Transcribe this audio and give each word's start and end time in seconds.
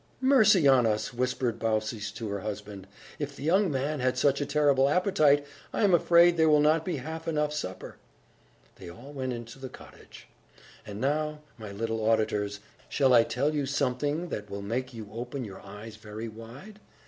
"Mercy 0.19 0.67
on 0.67 0.87
us!" 0.87 1.13
whispered 1.13 1.59
Baucis 1.59 2.11
to 2.13 2.27
her 2.29 2.39
husband. 2.39 2.87
"If 3.19 3.35
the 3.35 3.43
young 3.43 3.69
man 3.69 3.99
has 3.99 4.17
such 4.19 4.41
a 4.41 4.47
terrible 4.47 4.89
appetite, 4.89 5.45
I 5.71 5.83
am 5.83 5.93
afraid 5.93 6.37
there 6.37 6.49
will 6.49 6.59
not 6.59 6.83
be 6.83 6.95
half 6.97 7.27
enough 7.27 7.53
supper!" 7.53 7.97
They 8.77 8.89
all 8.89 9.13
went 9.13 9.31
into 9.31 9.59
the 9.59 9.69
cottage. 9.69 10.27
And, 10.87 10.99
now, 10.99 11.41
my 11.55 11.71
little 11.71 12.03
auditors, 12.03 12.61
shall 12.89 13.13
I 13.13 13.21
tell 13.23 13.53
you 13.53 13.67
something 13.67 14.29
that 14.29 14.49
will 14.49 14.63
make 14.63 14.91
you 14.91 15.07
open 15.13 15.45
your 15.45 15.61
eyes 15.61 15.97
very 15.97 16.27
wide? 16.27 16.79